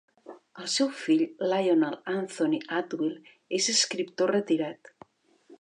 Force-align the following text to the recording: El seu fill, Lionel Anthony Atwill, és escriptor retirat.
El 0.61 0.69
seu 0.75 0.87
fill, 1.01 1.21
Lionel 1.51 1.99
Anthony 2.13 2.57
Atwill, 2.81 3.15
és 3.61 3.71
escriptor 3.77 4.37
retirat. 4.41 4.95